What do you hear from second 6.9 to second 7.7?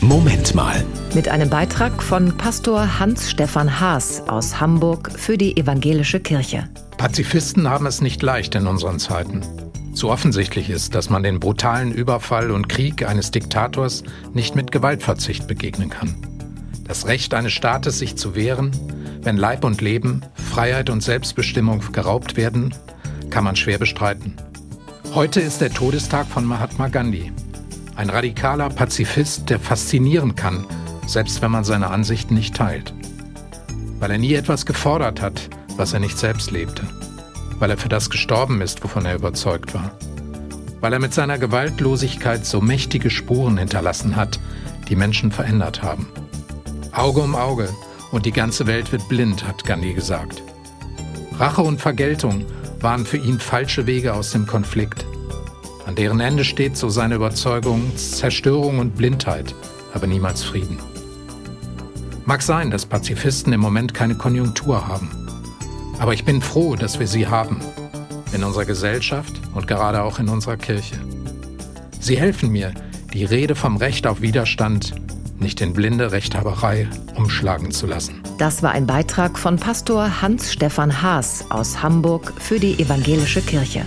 Pazifisten